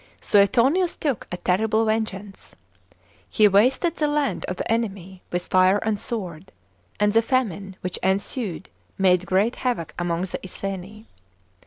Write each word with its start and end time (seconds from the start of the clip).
Suetonius 0.19 0.97
took 0.97 1.27
a 1.31 1.37
terrible 1.37 1.85
vengeance. 1.85 2.55
He 3.29 3.47
wasted 3.47 3.95
the 3.97 4.07
land 4.07 4.45
of 4.45 4.55
the 4.55 4.71
enemy 4.71 5.21
with 5.31 5.45
fire 5.45 5.77
and 5.77 5.99
sword, 5.99 6.51
and 6.99 7.13
the 7.13 7.21
famine 7.21 7.75
which 7.81 7.99
ensued 8.01 8.67
made 8.97 9.27
great 9.27 9.57
havoc 9.57 9.93
among 9.99 10.23
the 10.23 10.39
Iceni. 10.43 11.05